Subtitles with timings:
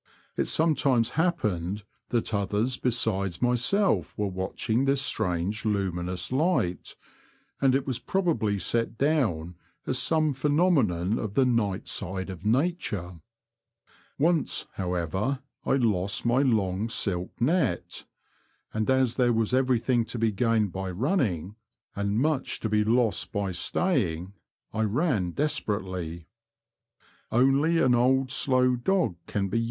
[0.35, 6.95] It some times happened that others besides myself were watching this strange luminous light,
[7.61, 13.19] and it was probably set down as some phenomenon of the night side of nature.
[14.17, 18.05] Once, however, I lost my long silk net,
[18.73, 21.57] and as there was everything to be gained by running,
[21.95, 24.31] and much, iii'i/yf.